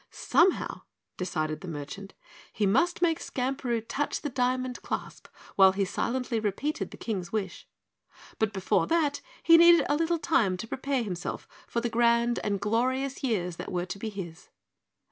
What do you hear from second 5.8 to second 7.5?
silently repeated the King's